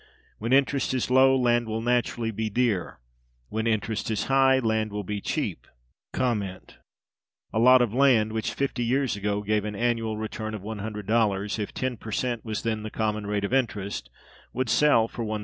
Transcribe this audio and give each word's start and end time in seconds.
When 0.39 0.51
interest 0.51 0.95
is 0.95 1.11
low, 1.11 1.37
land 1.37 1.67
will 1.67 1.79
naturally 1.83 2.31
be 2.31 2.49
dear; 2.49 2.99
when 3.49 3.67
interest 3.67 4.09
is 4.09 4.23
high, 4.23 4.57
land 4.57 4.91
will 4.91 5.03
be 5.03 5.21
cheap. 5.21 5.67
A 6.15 6.63
lot 7.53 7.83
of 7.83 7.93
land, 7.93 8.33
which 8.33 8.55
fifty 8.55 8.83
years 8.83 9.15
ago 9.15 9.43
gave 9.43 9.63
an 9.63 9.75
annual 9.75 10.17
return 10.17 10.55
of 10.55 10.63
$100, 10.63 11.59
if 11.59 11.71
ten 11.71 11.97
per 11.97 12.11
cent 12.11 12.43
was 12.43 12.63
then 12.63 12.81
the 12.81 12.89
common 12.89 13.27
rate 13.27 13.43
of 13.43 13.53
interest, 13.53 14.09
would 14.53 14.69
sell 14.71 15.07
for 15.07 15.23
$1,000. 15.23 15.39